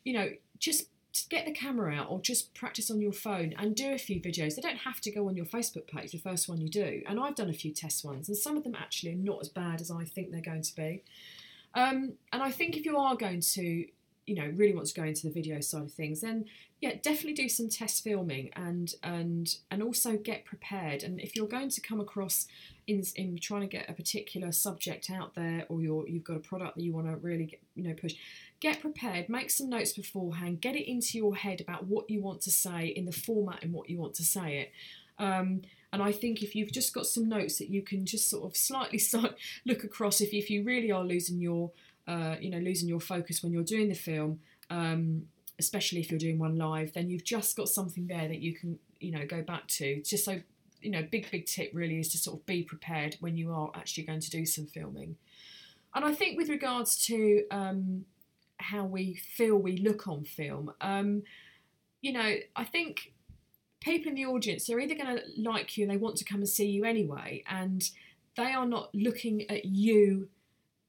you 0.04 0.12
know, 0.12 0.30
just 0.58 0.86
get 1.28 1.44
the 1.44 1.52
camera 1.52 1.94
out 1.94 2.10
or 2.10 2.20
just 2.20 2.54
practice 2.54 2.90
on 2.90 3.00
your 3.00 3.12
phone 3.12 3.54
and 3.58 3.74
do 3.74 3.92
a 3.92 3.98
few 3.98 4.20
videos. 4.20 4.54
They 4.54 4.62
don't 4.62 4.78
have 4.78 5.00
to 5.02 5.10
go 5.10 5.28
on 5.28 5.36
your 5.36 5.46
Facebook 5.46 5.86
page, 5.86 6.12
the 6.12 6.18
first 6.18 6.48
one 6.48 6.60
you 6.60 6.68
do. 6.68 7.02
And 7.08 7.18
I've 7.18 7.34
done 7.34 7.50
a 7.50 7.54
few 7.54 7.72
test 7.72 8.04
ones, 8.04 8.28
and 8.28 8.36
some 8.36 8.56
of 8.56 8.64
them 8.64 8.74
actually 8.74 9.12
are 9.12 9.16
not 9.16 9.40
as 9.40 9.48
bad 9.48 9.80
as 9.80 9.90
I 9.90 10.04
think 10.04 10.30
they're 10.30 10.40
going 10.40 10.62
to 10.62 10.76
be. 10.76 11.02
Um, 11.74 12.14
and 12.32 12.42
I 12.42 12.50
think 12.50 12.76
if 12.76 12.84
you 12.84 12.96
are 12.96 13.16
going 13.16 13.40
to 13.40 13.86
you 14.30 14.36
know 14.36 14.48
really 14.54 14.72
want 14.72 14.86
to 14.86 14.94
go 14.94 15.02
into 15.02 15.26
the 15.26 15.32
video 15.32 15.60
side 15.60 15.82
of 15.82 15.92
things 15.92 16.20
then 16.20 16.44
yeah 16.80 16.92
definitely 17.02 17.34
do 17.34 17.48
some 17.48 17.68
test 17.68 18.04
filming 18.04 18.48
and 18.54 18.94
and 19.02 19.56
and 19.72 19.82
also 19.82 20.16
get 20.16 20.44
prepared. 20.44 21.02
And 21.02 21.20
if 21.20 21.34
you're 21.34 21.48
going 21.48 21.68
to 21.70 21.80
come 21.80 22.00
across 22.00 22.46
in 22.86 23.02
in 23.16 23.38
trying 23.38 23.62
to 23.62 23.66
get 23.66 23.90
a 23.90 23.92
particular 23.92 24.52
subject 24.52 25.10
out 25.10 25.34
there 25.34 25.66
or 25.68 25.82
you're 25.82 26.08
you've 26.08 26.24
got 26.24 26.36
a 26.36 26.40
product 26.40 26.76
that 26.76 26.84
you 26.84 26.92
want 26.92 27.08
to 27.08 27.16
really 27.16 27.46
get, 27.46 27.60
you 27.74 27.84
know 27.84 27.94
push 27.94 28.14
get 28.60 28.80
prepared 28.80 29.28
make 29.28 29.50
some 29.50 29.68
notes 29.68 29.92
beforehand 29.92 30.60
get 30.60 30.76
it 30.76 30.88
into 30.88 31.18
your 31.18 31.34
head 31.34 31.60
about 31.60 31.86
what 31.86 32.08
you 32.08 32.22
want 32.22 32.40
to 32.42 32.50
say 32.50 32.86
in 32.86 33.04
the 33.04 33.12
format 33.12 33.62
and 33.62 33.72
what 33.72 33.90
you 33.90 33.98
want 33.98 34.14
to 34.14 34.24
say 34.24 34.58
it. 34.58 34.72
Um, 35.18 35.62
and 35.92 36.02
I 36.02 36.12
think 36.12 36.42
if 36.42 36.54
you've 36.54 36.72
just 36.72 36.94
got 36.94 37.04
some 37.04 37.28
notes 37.28 37.58
that 37.58 37.68
you 37.68 37.82
can 37.82 38.06
just 38.06 38.30
sort 38.30 38.44
of 38.44 38.56
slightly 38.56 39.00
look 39.66 39.84
across, 39.84 40.20
if, 40.20 40.32
if 40.32 40.48
you 40.48 40.62
really 40.62 40.90
are 40.92 41.04
losing 41.04 41.40
your 41.40 41.72
uh, 42.10 42.34
you 42.40 42.50
know, 42.50 42.58
losing 42.58 42.88
your 42.88 42.98
focus 42.98 43.40
when 43.40 43.52
you're 43.52 43.62
doing 43.62 43.88
the 43.88 43.94
film, 43.94 44.40
um, 44.68 45.22
especially 45.60 46.00
if 46.00 46.10
you're 46.10 46.18
doing 46.18 46.40
one 46.40 46.56
live, 46.56 46.92
then 46.92 47.08
you've 47.08 47.22
just 47.22 47.56
got 47.56 47.68
something 47.68 48.08
there 48.08 48.26
that 48.26 48.40
you 48.40 48.52
can, 48.52 48.80
you 48.98 49.12
know, 49.12 49.24
go 49.24 49.42
back 49.42 49.68
to. 49.68 50.02
Just 50.02 50.24
so, 50.24 50.40
you 50.80 50.90
know, 50.90 51.06
big, 51.08 51.30
big 51.30 51.46
tip 51.46 51.70
really 51.72 52.00
is 52.00 52.08
to 52.08 52.18
sort 52.18 52.40
of 52.40 52.46
be 52.46 52.64
prepared 52.64 53.16
when 53.20 53.36
you 53.36 53.52
are 53.52 53.70
actually 53.76 54.02
going 54.02 54.18
to 54.18 54.30
do 54.30 54.44
some 54.44 54.66
filming. 54.66 55.14
And 55.94 56.04
I 56.04 56.12
think 56.12 56.36
with 56.36 56.48
regards 56.48 56.96
to 57.06 57.44
um, 57.52 58.06
how 58.58 58.84
we 58.84 59.14
feel 59.14 59.56
we 59.56 59.76
look 59.76 60.08
on 60.08 60.24
film, 60.24 60.72
um, 60.80 61.22
you 62.00 62.12
know, 62.12 62.34
I 62.56 62.64
think 62.64 63.12
people 63.80 64.08
in 64.08 64.16
the 64.16 64.26
audience 64.26 64.68
are 64.68 64.80
either 64.80 64.96
going 64.96 65.16
to 65.16 65.22
like 65.38 65.76
you 65.76 65.84
and 65.84 65.92
they 65.92 65.96
want 65.96 66.16
to 66.16 66.24
come 66.24 66.40
and 66.40 66.48
see 66.48 66.66
you 66.66 66.84
anyway, 66.84 67.44
and 67.48 67.88
they 68.36 68.52
are 68.52 68.66
not 68.66 68.92
looking 68.94 69.48
at 69.48 69.64
you 69.64 70.28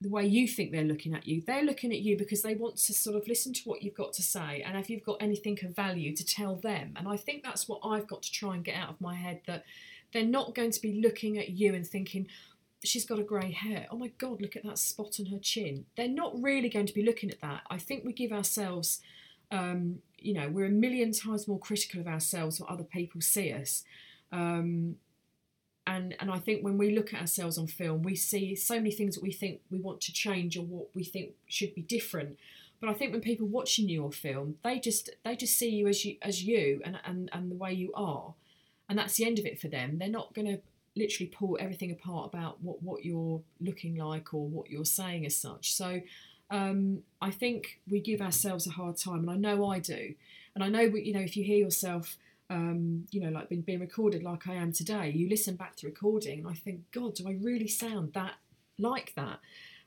the 0.02 0.08
way 0.08 0.26
you 0.26 0.48
think 0.48 0.72
they're 0.72 0.84
looking 0.84 1.14
at 1.14 1.26
you. 1.26 1.42
They're 1.46 1.64
looking 1.64 1.92
at 1.92 2.00
you 2.00 2.16
because 2.16 2.42
they 2.42 2.54
want 2.54 2.76
to 2.76 2.92
sort 2.92 3.16
of 3.16 3.26
listen 3.28 3.52
to 3.54 3.62
what 3.64 3.82
you've 3.82 3.94
got 3.94 4.12
to 4.14 4.22
say 4.22 4.62
and 4.66 4.76
if 4.76 4.90
you've 4.90 5.04
got 5.04 5.18
anything 5.20 5.58
of 5.64 5.74
value 5.74 6.14
to 6.14 6.24
tell 6.24 6.56
them. 6.56 6.94
And 6.96 7.08
I 7.08 7.16
think 7.16 7.42
that's 7.42 7.68
what 7.68 7.80
I've 7.84 8.06
got 8.06 8.22
to 8.22 8.32
try 8.32 8.54
and 8.54 8.64
get 8.64 8.76
out 8.76 8.90
of 8.90 9.00
my 9.00 9.14
head 9.14 9.40
that 9.46 9.64
they're 10.12 10.24
not 10.24 10.54
going 10.54 10.70
to 10.72 10.80
be 10.80 11.00
looking 11.00 11.38
at 11.38 11.50
you 11.50 11.74
and 11.74 11.86
thinking, 11.86 12.26
she's 12.84 13.04
got 13.04 13.18
a 13.18 13.22
grey 13.22 13.52
hair. 13.52 13.86
Oh 13.90 13.96
my 13.96 14.08
God, 14.18 14.40
look 14.40 14.56
at 14.56 14.64
that 14.64 14.78
spot 14.78 15.18
on 15.20 15.26
her 15.26 15.38
chin. 15.38 15.86
They're 15.96 16.08
not 16.08 16.40
really 16.40 16.68
going 16.68 16.86
to 16.86 16.94
be 16.94 17.04
looking 17.04 17.30
at 17.30 17.40
that. 17.40 17.62
I 17.70 17.78
think 17.78 18.04
we 18.04 18.12
give 18.12 18.32
ourselves, 18.32 19.00
um, 19.50 20.00
you 20.18 20.34
know, 20.34 20.48
we're 20.48 20.66
a 20.66 20.70
million 20.70 21.12
times 21.12 21.48
more 21.48 21.58
critical 21.58 22.00
of 22.00 22.08
ourselves 22.08 22.60
what 22.60 22.70
other 22.70 22.84
people 22.84 23.20
see 23.20 23.52
us. 23.52 23.84
Um, 24.32 24.96
and 25.86 26.14
and 26.20 26.30
I 26.30 26.38
think 26.38 26.62
when 26.62 26.78
we 26.78 26.94
look 26.94 27.12
at 27.12 27.20
ourselves 27.20 27.58
on 27.58 27.66
film, 27.66 28.02
we 28.02 28.14
see 28.14 28.54
so 28.54 28.76
many 28.76 28.92
things 28.92 29.14
that 29.14 29.22
we 29.22 29.32
think 29.32 29.60
we 29.70 29.78
want 29.78 30.00
to 30.02 30.12
change 30.12 30.56
or 30.56 30.62
what 30.62 30.88
we 30.94 31.04
think 31.04 31.32
should 31.46 31.74
be 31.74 31.82
different. 31.82 32.38
But 32.80 32.90
I 32.90 32.94
think 32.94 33.12
when 33.12 33.20
people 33.20 33.46
watching 33.46 33.88
your 33.88 34.12
film, 34.12 34.56
they 34.62 34.78
just 34.78 35.10
they 35.24 35.36
just 35.36 35.58
see 35.58 35.70
you 35.70 35.88
as 35.88 36.04
you 36.04 36.16
as 36.22 36.44
you 36.44 36.80
and 36.84 36.98
and, 37.04 37.30
and 37.32 37.50
the 37.50 37.56
way 37.56 37.72
you 37.72 37.92
are, 37.94 38.34
and 38.88 38.98
that's 38.98 39.16
the 39.16 39.26
end 39.26 39.38
of 39.38 39.46
it 39.46 39.60
for 39.60 39.68
them. 39.68 39.98
They're 39.98 40.08
not 40.08 40.34
going 40.34 40.46
to 40.48 40.60
literally 40.94 41.28
pull 41.28 41.56
everything 41.58 41.90
apart 41.90 42.26
about 42.32 42.62
what 42.62 42.82
what 42.82 43.04
you're 43.04 43.40
looking 43.60 43.96
like 43.96 44.32
or 44.34 44.46
what 44.46 44.70
you're 44.70 44.84
saying 44.84 45.26
as 45.26 45.36
such. 45.36 45.74
So. 45.74 46.00
Um, 46.50 47.04
I 47.22 47.30
think 47.30 47.80
we 47.88 47.98
give 47.98 48.20
ourselves 48.20 48.66
a 48.66 48.72
hard 48.72 48.98
time, 48.98 49.26
and 49.26 49.30
I 49.30 49.36
know 49.36 49.70
I 49.70 49.78
do. 49.78 50.12
And 50.54 50.62
I 50.62 50.68
know, 50.68 50.82
you 50.82 51.14
know, 51.14 51.20
if 51.20 51.34
you 51.34 51.44
hear 51.44 51.56
yourself 51.56 52.18
um, 52.52 53.06
you 53.10 53.20
know, 53.20 53.30
like 53.30 53.48
being, 53.48 53.62
being 53.62 53.80
recorded 53.80 54.22
like 54.22 54.46
I 54.46 54.54
am 54.54 54.72
today, 54.72 55.10
you 55.10 55.28
listen 55.28 55.56
back 55.56 55.74
to 55.76 55.86
recording 55.86 56.40
and 56.40 56.48
I 56.48 56.52
think, 56.52 56.82
God, 56.92 57.14
do 57.14 57.26
I 57.26 57.32
really 57.40 57.66
sound 57.66 58.12
that 58.12 58.34
like 58.78 59.14
that? 59.16 59.40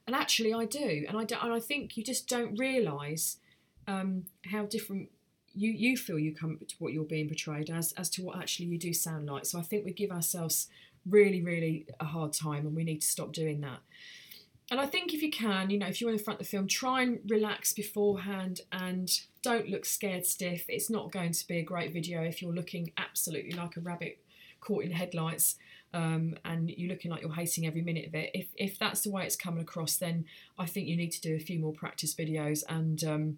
And 0.08 0.16
actually, 0.16 0.54
I 0.54 0.66
do. 0.66 1.06
And 1.08 1.18
I, 1.18 1.26
do, 1.26 1.36
and 1.42 1.54
I 1.54 1.60
think 1.60 1.96
you 1.96 2.04
just 2.04 2.28
don't 2.28 2.58
realise 2.58 3.38
um, 3.88 4.24
how 4.46 4.66
different 4.66 5.10
you, 5.54 5.72
you 5.72 5.96
feel 5.96 6.18
you 6.18 6.34
come 6.34 6.58
to 6.68 6.76
what 6.80 6.92
you're 6.92 7.04
being 7.04 7.28
portrayed 7.28 7.70
as, 7.70 7.92
as 7.94 8.10
to 8.12 8.24
what 8.24 8.38
actually 8.38 8.66
you 8.66 8.80
do 8.80 8.94
sound 8.94 9.28
like. 9.28 9.46
So 9.46 9.60
I 9.60 9.62
think 9.62 9.86
we 9.86 9.94
give 9.94 10.12
ourselves 10.12 10.68
really, 11.08 11.42
really 11.42 11.86
a 12.00 12.06
hard 12.06 12.34
time 12.34 12.66
and 12.66 12.76
we 12.76 12.84
need 12.84 13.02
to 13.02 13.08
stop 13.08 13.32
doing 13.32 13.62
that 13.62 13.80
and 14.72 14.80
I 14.80 14.88
think 14.88 15.14
if 15.14 15.22
you 15.22 15.30
can, 15.30 15.70
you 15.70 15.78
know, 15.78 15.88
if 15.88 16.02
you're 16.02 16.10
in 16.10 16.18
the 16.18 16.24
front 16.24 16.40
of 16.40 16.46
the 16.46 16.50
film, 16.50 16.68
try 16.68 17.04
and 17.04 17.20
relax 17.28 17.72
beforehand 17.72 18.62
and 18.72 19.12
don't 19.44 19.70
look 19.70 19.86
scared 19.86 20.26
stiff. 20.26 20.66
It's 20.68 20.90
not 20.90 21.12
going 21.12 21.34
to 21.34 21.48
be 21.48 21.60
a 21.60 21.64
great 21.64 21.94
video 21.94 22.24
if 22.24 22.42
you're 22.42 22.54
looking 22.54 22.92
absolutely 22.98 23.52
like 23.52 23.78
a 23.78 23.82
rabbit 23.82 24.24
caught 24.62 24.84
in 24.84 24.92
headlights 24.92 25.58
um, 25.94 26.36
and 26.44 26.72
you're 26.72 26.90
looking 26.90 27.12
like 27.12 27.22
you're 27.22 27.34
hating 27.34 27.68
every 27.68 27.82
minute 27.82 28.08
of 28.08 28.16
it. 28.16 28.32
If, 28.34 28.48
if 28.56 28.80
that's 28.80 29.02
the 29.02 29.12
way 29.12 29.24
it's 29.24 29.36
coming 29.36 29.62
across, 29.62 29.98
then 29.98 30.26
I 30.58 30.66
think 30.66 30.88
you 30.88 30.98
need 30.98 31.12
to 31.12 31.22
do 31.22 31.36
a 31.36 31.40
few 31.40 31.60
more 31.60 31.74
practice 31.74 32.16
videos 32.16 32.64
and 32.68 33.04
um, 33.04 33.38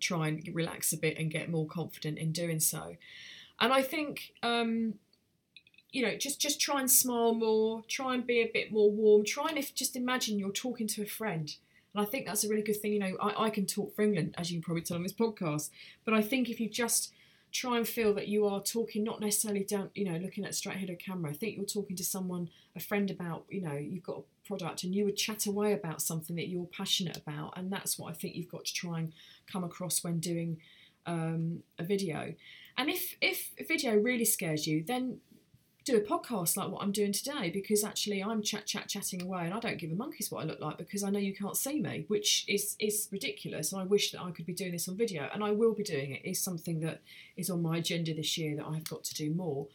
try 0.00 0.28
and 0.28 0.42
relax 0.54 0.94
a 0.94 0.96
bit 0.96 1.18
and 1.18 1.30
get 1.30 1.50
more 1.50 1.66
confident 1.66 2.18
in 2.18 2.32
doing 2.32 2.58
so. 2.58 2.96
And 3.60 3.72
I 3.72 3.82
think 3.82 4.32
um, 4.42 4.94
you 5.92 6.02
know, 6.02 6.16
just 6.16 6.40
just 6.40 6.60
try 6.60 6.80
and 6.80 6.90
smile 6.90 7.34
more, 7.34 7.82
try 7.88 8.14
and 8.14 8.26
be 8.26 8.40
a 8.40 8.50
bit 8.52 8.72
more 8.72 8.90
warm, 8.90 9.24
try 9.24 9.48
and 9.48 9.58
if 9.58 9.74
just 9.74 9.94
imagine 9.94 10.38
you're 10.38 10.50
talking 10.50 10.86
to 10.88 11.02
a 11.02 11.06
friend. 11.06 11.54
And 11.94 12.02
I 12.02 12.08
think 12.08 12.26
that's 12.26 12.44
a 12.44 12.48
really 12.48 12.62
good 12.62 12.80
thing. 12.80 12.94
You 12.94 13.00
know, 13.00 13.16
I, 13.20 13.44
I 13.44 13.50
can 13.50 13.66
talk 13.66 13.94
for 13.94 14.02
England, 14.02 14.34
as 14.38 14.50
you 14.50 14.56
can 14.58 14.64
probably 14.64 14.82
tell 14.82 14.96
on 14.96 15.02
this 15.02 15.12
podcast, 15.12 15.70
but 16.04 16.14
I 16.14 16.22
think 16.22 16.48
if 16.48 16.58
you 16.58 16.68
just 16.68 17.12
try 17.52 17.76
and 17.76 17.86
feel 17.86 18.14
that 18.14 18.28
you 18.28 18.46
are 18.46 18.62
talking 18.62 19.04
not 19.04 19.20
necessarily 19.20 19.62
down, 19.62 19.90
you 19.94 20.10
know, 20.10 20.16
looking 20.16 20.44
at 20.44 20.54
straight 20.54 20.76
ahead 20.76 20.88
of 20.88 20.98
camera. 20.98 21.30
I 21.30 21.34
think 21.34 21.56
you're 21.56 21.66
talking 21.66 21.96
to 21.96 22.04
someone, 22.04 22.48
a 22.74 22.80
friend 22.80 23.10
about, 23.10 23.44
you 23.50 23.60
know, 23.60 23.74
you've 23.74 24.02
got 24.02 24.20
a 24.20 24.48
product 24.48 24.84
and 24.84 24.94
you 24.94 25.04
would 25.04 25.16
chat 25.16 25.44
away 25.44 25.74
about 25.74 26.00
something 26.00 26.34
that 26.36 26.48
you're 26.48 26.64
passionate 26.64 27.18
about. 27.18 27.52
And 27.58 27.70
that's 27.70 27.98
what 27.98 28.10
I 28.10 28.14
think 28.14 28.34
you've 28.34 28.50
got 28.50 28.64
to 28.64 28.72
try 28.72 29.00
and 29.00 29.12
come 29.46 29.64
across 29.64 30.02
when 30.02 30.18
doing 30.18 30.56
um, 31.04 31.62
a 31.78 31.84
video. 31.84 32.32
And 32.78 32.88
if, 32.88 33.16
if 33.20 33.50
video 33.68 33.96
really 33.96 34.24
scares 34.24 34.66
you, 34.66 34.82
then 34.82 35.18
do 35.84 35.96
a 35.96 36.00
podcast 36.00 36.56
like 36.56 36.70
what 36.70 36.82
I'm 36.82 36.92
doing 36.92 37.12
today 37.12 37.50
because 37.50 37.82
actually 37.82 38.22
I'm 38.22 38.42
chat 38.42 38.66
chat 38.66 38.88
chatting 38.88 39.22
away 39.22 39.44
and 39.44 39.54
I 39.54 39.60
don't 39.60 39.78
give 39.78 39.90
a 39.90 39.94
monkey's 39.94 40.30
what 40.30 40.42
I 40.42 40.46
look 40.46 40.60
like 40.60 40.78
because 40.78 41.02
I 41.02 41.10
know 41.10 41.18
you 41.18 41.34
can't 41.34 41.56
see 41.56 41.80
me, 41.80 42.04
which 42.08 42.44
is 42.48 42.76
is 42.78 43.08
ridiculous. 43.10 43.72
And 43.72 43.80
I 43.80 43.84
wish 43.84 44.12
that 44.12 44.22
I 44.22 44.30
could 44.30 44.46
be 44.46 44.54
doing 44.54 44.72
this 44.72 44.88
on 44.88 44.96
video, 44.96 45.28
and 45.32 45.42
I 45.42 45.50
will 45.50 45.74
be 45.74 45.82
doing 45.82 46.12
it. 46.12 46.22
It's 46.24 46.40
something 46.40 46.80
that 46.80 47.00
is 47.36 47.50
on 47.50 47.62
my 47.62 47.78
agenda 47.78 48.14
this 48.14 48.38
year 48.38 48.56
that 48.56 48.66
I've 48.66 48.88
got 48.88 49.04
to 49.04 49.14
do 49.14 49.30
more. 49.32 49.66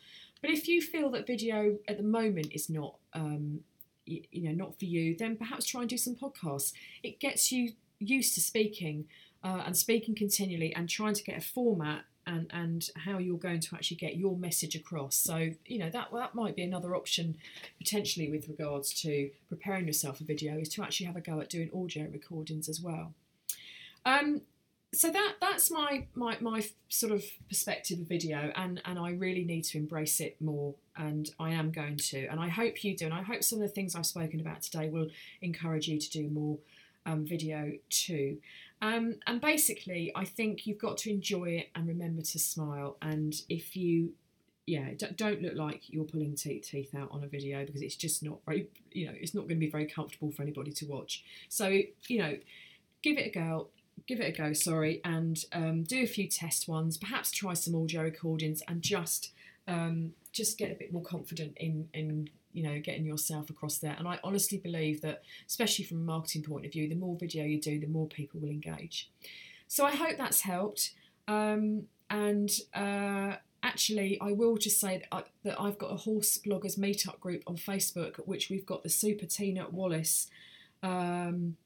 But 0.41 0.51
if 0.51 0.67
you 0.67 0.81
feel 0.81 1.09
that 1.11 1.27
video 1.27 1.77
at 1.87 1.97
the 1.97 2.03
moment 2.03 2.53
is 2.53 2.69
not, 2.69 2.95
um, 3.13 3.61
you, 4.05 4.21
you 4.31 4.43
know, 4.43 4.51
not 4.51 4.77
for 4.77 4.85
you, 4.85 5.15
then 5.17 5.35
perhaps 5.35 5.65
try 5.65 5.81
and 5.81 5.89
do 5.89 5.97
some 5.97 6.15
podcasts. 6.15 6.73
It 7.03 7.19
gets 7.19 7.51
you 7.51 7.71
used 7.99 8.35
to 8.35 8.41
speaking 8.41 9.05
uh, 9.43 9.63
and 9.65 9.75
speaking 9.75 10.15
continually 10.15 10.73
and 10.75 10.87
trying 10.87 11.15
to 11.15 11.23
get 11.23 11.37
a 11.37 11.41
format 11.41 12.03
and 12.27 12.47
and 12.51 12.89
how 12.95 13.17
you're 13.17 13.37
going 13.37 13.59
to 13.61 13.75
actually 13.75 13.97
get 13.97 14.17
your 14.17 14.35
message 14.37 14.75
across. 14.75 15.15
So 15.15 15.49
you 15.65 15.79
know 15.79 15.89
that 15.89 16.09
that 16.13 16.35
might 16.35 16.55
be 16.55 16.63
another 16.63 16.95
option 16.95 17.37
potentially 17.79 18.29
with 18.29 18.47
regards 18.47 18.93
to 19.01 19.31
preparing 19.49 19.87
yourself 19.87 20.19
for 20.19 20.25
video 20.25 20.57
is 20.57 20.69
to 20.69 20.83
actually 20.83 21.07
have 21.07 21.15
a 21.15 21.21
go 21.21 21.39
at 21.39 21.49
doing 21.49 21.71
audio 21.73 22.07
recordings 22.11 22.69
as 22.69 22.81
well. 22.81 23.13
Um, 24.05 24.41
so 24.93 25.09
that 25.09 25.35
that's 25.41 25.69
my, 25.69 26.07
my 26.15 26.37
my 26.39 26.65
sort 26.89 27.11
of 27.11 27.23
perspective 27.49 27.99
of 27.99 28.07
video 28.07 28.51
and 28.55 28.81
and 28.85 28.97
I 28.97 29.11
really 29.11 29.43
need 29.43 29.63
to 29.65 29.77
embrace 29.77 30.19
it 30.19 30.37
more 30.39 30.75
and 30.95 31.29
I 31.39 31.51
am 31.51 31.71
going 31.71 31.97
to 31.97 32.25
and 32.27 32.39
I 32.39 32.47
hope 32.47 32.83
you 32.83 32.95
do 32.95 33.05
and 33.05 33.13
I 33.13 33.21
hope 33.21 33.43
some 33.43 33.61
of 33.61 33.67
the 33.67 33.73
things 33.73 33.95
I've 33.95 34.05
spoken 34.05 34.39
about 34.39 34.61
today 34.61 34.89
will 34.89 35.09
encourage 35.41 35.87
you 35.87 35.99
to 35.99 36.09
do 36.09 36.29
more 36.29 36.57
um, 37.05 37.25
video 37.25 37.73
too 37.89 38.37
um, 38.81 39.15
and 39.25 39.41
basically 39.41 40.11
I 40.15 40.25
think 40.25 40.67
you've 40.67 40.79
got 40.79 40.97
to 40.99 41.09
enjoy 41.09 41.49
it 41.49 41.69
and 41.75 41.87
remember 41.87 42.21
to 42.21 42.39
smile 42.39 42.97
and 43.01 43.33
if 43.49 43.75
you 43.75 44.13
yeah 44.65 44.89
don't 45.15 45.41
look 45.41 45.55
like 45.55 45.83
you're 45.87 46.03
pulling 46.03 46.35
teeth, 46.35 46.67
teeth 46.69 46.93
out 46.93 47.09
on 47.11 47.23
a 47.23 47.27
video 47.27 47.65
because 47.65 47.81
it's 47.81 47.95
just 47.95 48.21
not 48.21 48.39
very 48.45 48.67
you 48.91 49.07
know 49.07 49.13
it's 49.15 49.33
not 49.33 49.41
going 49.41 49.57
to 49.57 49.65
be 49.65 49.69
very 49.69 49.85
comfortable 49.87 50.31
for 50.31 50.41
anybody 50.41 50.71
to 50.71 50.85
watch 50.85 51.23
so 51.47 51.67
you 51.67 52.19
know 52.19 52.37
give 53.01 53.17
it 53.17 53.27
a 53.27 53.29
go 53.31 53.69
give 54.05 54.19
it 54.19 54.33
a 54.33 54.37
go, 54.37 54.53
sorry, 54.53 55.01
and 55.03 55.43
um, 55.53 55.83
do 55.83 56.03
a 56.03 56.07
few 56.07 56.27
test 56.27 56.67
ones. 56.67 56.97
Perhaps 56.97 57.31
try 57.31 57.53
some 57.53 57.75
audio 57.75 58.03
recordings 58.03 58.61
and 58.67 58.81
just 58.81 59.31
um, 59.67 60.13
just 60.31 60.57
get 60.57 60.71
a 60.71 60.75
bit 60.75 60.93
more 60.93 61.03
confident 61.03 61.57
in 61.57 61.89
in 61.93 62.29
you 62.53 62.63
know 62.63 62.79
getting 62.79 63.05
yourself 63.05 63.49
across 63.49 63.77
there. 63.77 63.95
And 63.97 64.07
I 64.07 64.19
honestly 64.23 64.57
believe 64.57 65.01
that, 65.01 65.23
especially 65.47 65.85
from 65.85 65.97
a 65.97 66.01
marketing 66.01 66.43
point 66.43 66.65
of 66.65 66.71
view, 66.71 66.87
the 66.87 66.95
more 66.95 67.15
video 67.15 67.43
you 67.45 67.59
do, 67.59 67.79
the 67.79 67.87
more 67.87 68.07
people 68.07 68.39
will 68.39 68.49
engage. 68.49 69.09
So 69.67 69.85
I 69.85 69.95
hope 69.95 70.17
that's 70.17 70.41
helped. 70.41 70.91
Um, 71.27 71.83
and 72.09 72.49
uh, 72.73 73.35
actually, 73.61 74.17
I 74.21 74.31
will 74.31 74.55
just 74.55 74.79
say 74.79 74.99
that, 74.99 75.07
I, 75.11 75.23
that 75.43 75.59
I've 75.59 75.77
got 75.77 75.91
a 75.91 75.97
horse 75.97 76.37
bloggers 76.37 76.79
meetup 76.79 77.19
group 77.19 77.43
on 77.47 77.57
Facebook, 77.57 78.15
which 78.25 78.49
we've 78.49 78.65
got 78.65 78.83
the 78.83 78.89
Super 78.89 79.25
Tina 79.25 79.67
Wallace. 79.69 80.27
Um, 80.83 81.57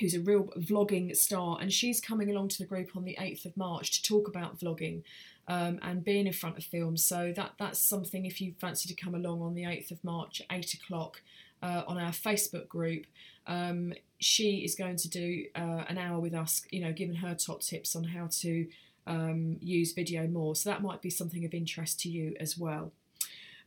who's 0.00 0.14
a 0.14 0.20
real 0.20 0.44
vlogging 0.58 1.14
star, 1.14 1.58
and 1.60 1.72
she's 1.72 2.00
coming 2.00 2.28
along 2.28 2.48
to 2.48 2.58
the 2.58 2.64
group 2.64 2.96
on 2.96 3.04
the 3.04 3.16
8th 3.20 3.44
of 3.44 3.56
March 3.56 3.92
to 3.92 4.02
talk 4.02 4.26
about 4.26 4.58
vlogging 4.58 5.02
um, 5.48 5.78
and 5.82 6.04
being 6.04 6.26
in 6.26 6.32
front 6.32 6.56
of 6.56 6.64
films. 6.64 7.04
So 7.04 7.32
that 7.36 7.52
that's 7.58 7.78
something 7.78 8.24
if 8.24 8.40
you 8.40 8.54
fancy 8.58 8.88
to 8.88 8.94
come 8.94 9.14
along 9.14 9.42
on 9.42 9.54
the 9.54 9.62
8th 9.62 9.90
of 9.90 10.04
March, 10.04 10.42
8 10.50 10.74
o'clock. 10.74 11.22
Uh, 11.62 11.82
on 11.86 11.96
our 11.96 12.10
Facebook 12.10 12.68
group, 12.68 13.06
um, 13.46 13.94
she 14.18 14.58
is 14.58 14.74
going 14.74 14.96
to 14.96 15.08
do 15.08 15.46
uh, 15.54 15.84
an 15.88 15.96
hour 15.96 16.20
with 16.20 16.34
us, 16.34 16.62
you 16.70 16.78
know, 16.78 16.92
giving 16.92 17.14
her 17.14 17.34
top 17.34 17.62
tips 17.62 17.96
on 17.96 18.04
how 18.04 18.28
to 18.30 18.66
um, 19.06 19.56
use 19.60 19.92
video 19.92 20.26
more. 20.26 20.54
So 20.54 20.68
that 20.68 20.82
might 20.82 21.00
be 21.00 21.08
something 21.08 21.42
of 21.42 21.54
interest 21.54 22.00
to 22.00 22.10
you 22.10 22.36
as 22.38 22.58
well. 22.58 22.92